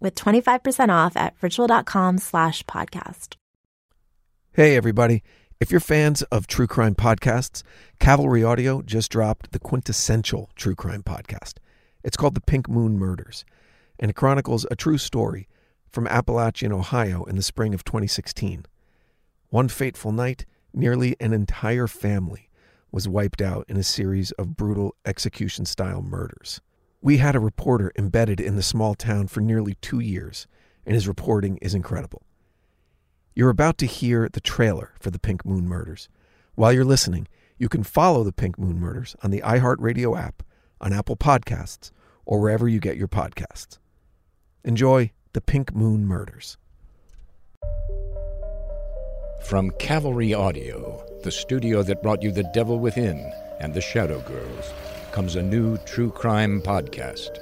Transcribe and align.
with 0.00 0.14
25% 0.14 0.88
off 0.88 1.16
at 1.16 1.34
ritual.com 1.42 2.18
slash 2.18 2.64
podcast. 2.64 3.36
Hey, 4.52 4.76
everybody. 4.76 5.22
If 5.60 5.70
you're 5.70 5.80
fans 5.80 6.22
of 6.22 6.46
true 6.46 6.66
crime 6.66 6.94
podcasts, 6.94 7.62
Cavalry 7.98 8.42
Audio 8.42 8.80
just 8.80 9.12
dropped 9.12 9.52
the 9.52 9.58
quintessential 9.58 10.50
true 10.56 10.74
crime 10.74 11.02
podcast. 11.02 11.58
It's 12.02 12.16
called 12.16 12.34
The 12.34 12.40
Pink 12.40 12.68
Moon 12.68 12.98
Murders, 12.98 13.44
and 13.98 14.10
it 14.10 14.16
chronicles 14.16 14.66
a 14.70 14.76
true 14.76 14.96
story 14.96 15.48
from 15.90 16.06
Appalachian, 16.06 16.72
Ohio 16.72 17.24
in 17.24 17.36
the 17.36 17.42
spring 17.42 17.74
of 17.74 17.84
2016. 17.84 18.64
One 19.50 19.68
fateful 19.68 20.12
night, 20.12 20.46
nearly 20.72 21.14
an 21.20 21.32
entire 21.32 21.86
family 21.86 22.48
was 22.90 23.06
wiped 23.06 23.42
out 23.42 23.66
in 23.68 23.76
a 23.76 23.82
series 23.82 24.32
of 24.32 24.56
brutal 24.56 24.94
execution 25.04 25.66
style 25.66 26.00
murders. 26.02 26.60
We 27.02 27.16
had 27.16 27.34
a 27.34 27.40
reporter 27.40 27.92
embedded 27.96 28.40
in 28.40 28.56
the 28.56 28.62
small 28.62 28.94
town 28.94 29.28
for 29.28 29.40
nearly 29.40 29.74
two 29.80 30.00
years, 30.00 30.46
and 30.84 30.94
his 30.94 31.08
reporting 31.08 31.56
is 31.62 31.74
incredible. 31.74 32.22
You're 33.34 33.48
about 33.48 33.78
to 33.78 33.86
hear 33.86 34.28
the 34.30 34.40
trailer 34.40 34.92
for 35.00 35.10
the 35.10 35.18
Pink 35.18 35.46
Moon 35.46 35.66
Murders. 35.66 36.10
While 36.56 36.74
you're 36.74 36.84
listening, 36.84 37.26
you 37.56 37.70
can 37.70 37.84
follow 37.84 38.22
the 38.22 38.32
Pink 38.32 38.58
Moon 38.58 38.78
Murders 38.78 39.16
on 39.22 39.30
the 39.30 39.40
iHeartRadio 39.40 40.18
app, 40.18 40.42
on 40.78 40.92
Apple 40.92 41.16
Podcasts, 41.16 41.90
or 42.26 42.38
wherever 42.38 42.68
you 42.68 42.80
get 42.80 42.98
your 42.98 43.08
podcasts. 43.08 43.78
Enjoy 44.62 45.10
the 45.32 45.40
Pink 45.40 45.74
Moon 45.74 46.06
Murders. 46.06 46.58
From 49.44 49.70
Cavalry 49.78 50.34
Audio, 50.34 51.02
the 51.24 51.32
studio 51.32 51.82
that 51.82 52.02
brought 52.02 52.22
you 52.22 52.30
The 52.30 52.50
Devil 52.52 52.78
Within 52.78 53.32
and 53.58 53.72
The 53.72 53.80
Shadow 53.80 54.20
Girls 54.20 54.72
comes 55.12 55.34
a 55.34 55.42
new 55.42 55.76
true 55.78 56.10
crime 56.10 56.62
podcast, 56.62 57.40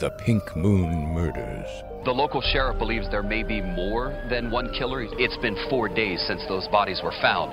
The 0.00 0.10
Pink 0.10 0.56
Moon 0.56 1.06
Murders. 1.14 1.68
The 2.04 2.10
local 2.10 2.40
sheriff 2.40 2.78
believes 2.78 3.08
there 3.10 3.22
may 3.22 3.42
be 3.42 3.60
more 3.60 4.20
than 4.28 4.50
one 4.50 4.72
killer. 4.74 5.02
It's 5.02 5.36
been 5.36 5.56
four 5.70 5.88
days 5.88 6.22
since 6.26 6.42
those 6.48 6.66
bodies 6.68 7.00
were 7.02 7.14
found, 7.22 7.52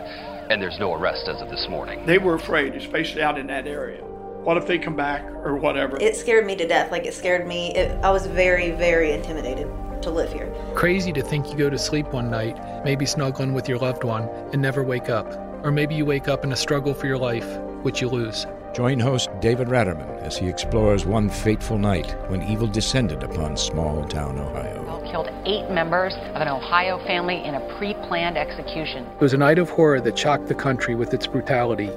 and 0.51 0.61
there's 0.61 0.79
no 0.79 0.93
arrest 0.93 1.27
as 1.27 1.41
of 1.41 1.49
this 1.49 1.67
morning. 1.69 2.05
They 2.05 2.17
were 2.17 2.35
afraid, 2.35 2.75
especially 2.75 3.21
out 3.21 3.37
in 3.37 3.47
that 3.47 3.67
area. 3.67 4.03
What 4.03 4.57
if 4.57 4.65
they 4.65 4.79
come 4.79 4.95
back 4.95 5.23
or 5.23 5.55
whatever? 5.55 5.97
It 6.01 6.15
scared 6.15 6.45
me 6.45 6.55
to 6.55 6.67
death. 6.67 6.91
Like 6.91 7.05
it 7.05 7.13
scared 7.13 7.47
me. 7.47 7.75
It, 7.75 7.91
I 8.03 8.09
was 8.09 8.25
very, 8.25 8.71
very 8.71 9.11
intimidated 9.11 9.67
to 10.01 10.09
live 10.09 10.33
here. 10.33 10.51
Crazy 10.73 11.13
to 11.13 11.21
think 11.21 11.49
you 11.49 11.55
go 11.55 11.69
to 11.69 11.77
sleep 11.77 12.07
one 12.07 12.29
night, 12.29 12.83
maybe 12.83 13.05
snuggling 13.05 13.53
with 13.53 13.69
your 13.69 13.77
loved 13.77 14.03
one, 14.03 14.23
and 14.51 14.61
never 14.61 14.83
wake 14.83 15.09
up. 15.09 15.31
Or 15.63 15.71
maybe 15.71 15.95
you 15.95 16.05
wake 16.05 16.27
up 16.27 16.43
in 16.43 16.51
a 16.51 16.57
struggle 16.57 16.93
for 16.93 17.05
your 17.07 17.19
life, 17.19 17.47
which 17.83 18.01
you 18.01 18.09
lose. 18.09 18.45
Join 18.73 18.99
host 18.99 19.29
David 19.39 19.67
Raterman 19.67 20.19
as 20.23 20.35
he 20.35 20.47
explores 20.47 21.05
one 21.05 21.29
fateful 21.29 21.77
night 21.77 22.15
when 22.31 22.41
evil 22.41 22.65
descended 22.65 23.21
upon 23.21 23.55
small 23.55 24.03
town 24.05 24.39
Ohio. 24.39 24.99
Killed 25.11 25.29
eight 25.45 25.69
members 25.69 26.15
of 26.15 26.41
an 26.41 26.47
Ohio 26.47 26.97
family 27.05 27.43
in 27.43 27.53
a 27.53 27.59
pre 27.77 27.93
planned 28.07 28.35
execution. 28.35 29.05
It 29.05 29.21
was 29.21 29.33
a 29.33 29.37
night 29.37 29.59
of 29.59 29.69
horror 29.69 30.01
that 30.01 30.17
shocked 30.17 30.47
the 30.47 30.55
country 30.55 30.95
with 30.95 31.13
its 31.13 31.27
brutality 31.27 31.91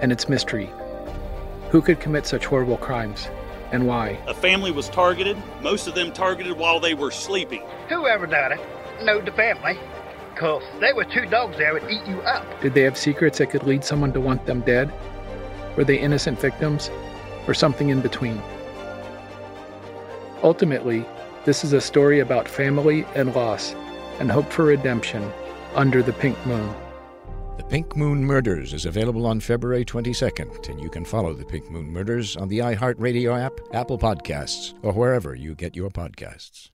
and 0.00 0.10
its 0.10 0.26
mystery. 0.26 0.70
Who 1.68 1.82
could 1.82 2.00
commit 2.00 2.24
such 2.24 2.46
horrible 2.46 2.78
crimes 2.78 3.28
and 3.70 3.86
why? 3.86 4.18
A 4.26 4.32
family 4.32 4.70
was 4.70 4.88
targeted, 4.88 5.36
most 5.60 5.86
of 5.86 5.94
them 5.94 6.12
targeted 6.12 6.56
while 6.56 6.80
they 6.80 6.94
were 6.94 7.10
sleeping. 7.10 7.62
Whoever 7.90 8.26
done 8.26 8.52
it 8.52 8.60
knowed 9.02 9.26
the 9.26 9.32
family, 9.32 9.78
because 10.32 10.62
there 10.80 10.94
were 10.94 11.04
two 11.04 11.26
dogs 11.26 11.58
there 11.58 11.74
would 11.74 11.90
eat 11.90 12.06
you 12.06 12.22
up. 12.22 12.46
Did 12.62 12.72
they 12.72 12.82
have 12.82 12.96
secrets 12.96 13.36
that 13.36 13.50
could 13.50 13.64
lead 13.64 13.84
someone 13.84 14.14
to 14.14 14.20
want 14.20 14.46
them 14.46 14.62
dead? 14.62 14.90
Were 15.76 15.84
they 15.84 15.98
innocent 15.98 16.40
victims? 16.40 16.90
Or 17.46 17.54
something 17.54 17.88
in 17.88 18.00
between? 18.00 18.40
Ultimately, 20.42 21.04
this 21.44 21.64
is 21.64 21.72
a 21.72 21.80
story 21.80 22.20
about 22.20 22.48
family 22.48 23.04
and 23.14 23.34
loss 23.34 23.74
and 24.18 24.30
hope 24.30 24.50
for 24.52 24.64
redemption 24.64 25.32
under 25.74 26.02
the 26.02 26.12
pink 26.12 26.36
moon. 26.46 26.74
The 27.56 27.64
Pink 27.64 27.96
Moon 27.96 28.24
Murders 28.24 28.72
is 28.72 28.86
available 28.86 29.26
on 29.26 29.38
February 29.38 29.84
22nd, 29.84 30.68
and 30.68 30.80
you 30.80 30.88
can 30.88 31.04
follow 31.04 31.34
the 31.34 31.44
Pink 31.44 31.70
Moon 31.70 31.92
Murders 31.92 32.36
on 32.36 32.48
the 32.48 32.60
iHeartRadio 32.60 33.38
app, 33.38 33.60
Apple 33.72 33.98
Podcasts, 33.98 34.74
or 34.82 34.92
wherever 34.92 35.34
you 35.34 35.54
get 35.54 35.76
your 35.76 35.90
podcasts. 35.90 36.70